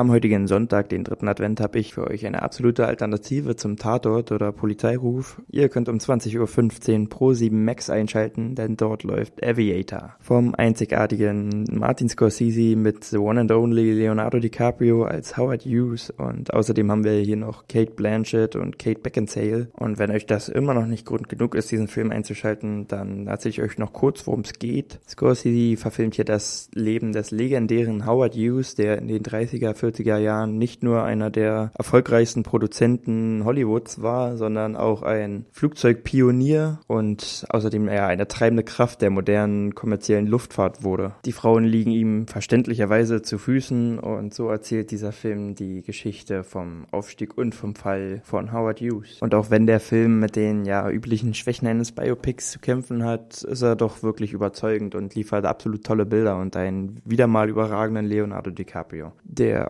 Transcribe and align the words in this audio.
Am 0.00 0.10
heutigen 0.10 0.46
Sonntag, 0.46 0.88
den 0.88 1.04
dritten 1.04 1.28
Advent, 1.28 1.60
habe 1.60 1.78
ich 1.78 1.92
für 1.92 2.06
euch 2.06 2.24
eine 2.24 2.40
absolute 2.40 2.86
Alternative 2.86 3.54
zum 3.54 3.76
Tatort 3.76 4.32
oder 4.32 4.50
Polizeiruf. 4.50 5.42
Ihr 5.50 5.68
könnt 5.68 5.90
um 5.90 5.98
20.15 5.98 7.02
Uhr 7.02 7.08
Pro 7.10 7.34
7 7.34 7.62
Max 7.66 7.90
einschalten, 7.90 8.54
denn 8.54 8.78
dort 8.78 9.02
läuft 9.02 9.44
Aviator. 9.44 10.16
Vom 10.20 10.54
einzigartigen 10.54 11.66
Martin 11.70 12.08
Scorsese 12.08 12.76
mit 12.76 13.04
The 13.04 13.18
One 13.18 13.42
and 13.42 13.52
Only 13.52 13.92
Leonardo 13.92 14.38
DiCaprio 14.38 15.04
als 15.04 15.36
Howard 15.36 15.66
Hughes 15.66 16.08
und 16.08 16.50
außerdem 16.54 16.90
haben 16.90 17.04
wir 17.04 17.18
hier 17.20 17.36
noch 17.36 17.68
Kate 17.68 17.92
Blanchett 17.92 18.56
und 18.56 18.78
Kate 18.78 19.00
Beckinsale. 19.00 19.68
Und 19.74 19.98
wenn 19.98 20.12
euch 20.12 20.24
das 20.24 20.48
immer 20.48 20.72
noch 20.72 20.86
nicht 20.86 21.04
Grund 21.04 21.28
genug 21.28 21.54
ist, 21.54 21.70
diesen 21.70 21.88
Film 21.88 22.10
einzuschalten, 22.10 22.88
dann 22.88 23.26
erzähle 23.26 23.50
ich 23.50 23.60
euch 23.60 23.76
noch 23.76 23.92
kurz, 23.92 24.26
worum 24.26 24.40
es 24.40 24.54
geht. 24.54 24.98
Scorsese 25.06 25.76
verfilmt 25.78 26.14
hier 26.14 26.24
das 26.24 26.70
Leben 26.72 27.12
des 27.12 27.32
legendären 27.32 28.06
Howard 28.06 28.34
Hughes, 28.34 28.76
der 28.76 28.96
in 28.96 29.08
den 29.08 29.22
30er, 29.22 29.74
40er 29.90 30.18
Jahren 30.18 30.58
nicht 30.58 30.82
nur 30.82 31.02
einer 31.02 31.30
der 31.30 31.72
erfolgreichsten 31.76 32.42
Produzenten 32.42 33.44
Hollywoods 33.44 34.02
war, 34.02 34.36
sondern 34.36 34.76
auch 34.76 35.02
ein 35.02 35.46
Flugzeugpionier 35.52 36.80
und 36.86 37.44
außerdem 37.48 37.88
er 37.88 38.06
eine 38.06 38.28
treibende 38.28 38.62
Kraft 38.62 39.02
der 39.02 39.10
modernen 39.10 39.74
kommerziellen 39.74 40.26
Luftfahrt 40.26 40.84
wurde. 40.84 41.12
Die 41.24 41.32
Frauen 41.32 41.64
liegen 41.64 41.90
ihm 41.90 42.26
verständlicherweise 42.26 43.22
zu 43.22 43.38
Füßen 43.38 43.98
und 43.98 44.34
so 44.34 44.48
erzählt 44.48 44.90
dieser 44.90 45.12
Film 45.12 45.54
die 45.54 45.82
Geschichte 45.82 46.44
vom 46.44 46.86
Aufstieg 46.90 47.36
und 47.36 47.54
vom 47.54 47.74
Fall 47.74 48.20
von 48.24 48.52
Howard 48.52 48.80
Hughes. 48.80 49.18
Und 49.20 49.34
auch 49.34 49.50
wenn 49.50 49.66
der 49.66 49.80
Film 49.80 50.20
mit 50.20 50.36
den 50.36 50.64
ja 50.64 50.88
üblichen 50.88 51.34
Schwächen 51.34 51.66
eines 51.66 51.92
Biopics 51.92 52.50
zu 52.50 52.58
kämpfen 52.58 53.04
hat, 53.04 53.42
ist 53.42 53.62
er 53.62 53.76
doch 53.76 54.02
wirklich 54.02 54.32
überzeugend 54.32 54.94
und 54.94 55.14
liefert 55.14 55.44
absolut 55.44 55.84
tolle 55.84 56.06
Bilder 56.06 56.38
und 56.38 56.56
einen 56.56 57.00
wieder 57.04 57.26
mal 57.26 57.48
überragenden 57.48 58.06
Leonardo 58.06 58.50
DiCaprio, 58.50 59.12
der 59.24 59.69